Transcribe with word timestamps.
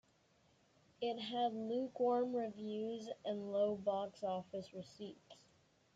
It 0.99 1.19
had 1.19 1.53
lukewarm 1.53 2.35
reviews 2.35 3.07
and 3.23 3.51
low 3.53 3.75
box-office 3.75 4.73
receipts. 4.73 5.45